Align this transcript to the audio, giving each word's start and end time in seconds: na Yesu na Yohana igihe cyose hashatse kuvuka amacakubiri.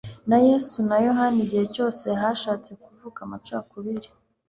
na 0.29 0.37
Yesu 0.47 0.77
na 0.89 0.97
Yohana 1.07 1.37
igihe 1.45 1.65
cyose 1.75 2.05
hashatse 2.21 2.69
kuvuka 2.83 3.19
amacakubiri. 3.27 4.09